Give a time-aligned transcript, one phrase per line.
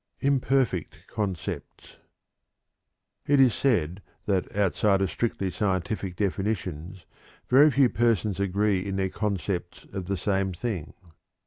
[0.21, 1.97] IMPERFECT CONCEPTS.
[3.27, 7.05] It is said that outside of strictly scientific definitions
[7.47, 10.95] very few persons agree in their concepts of the same thing.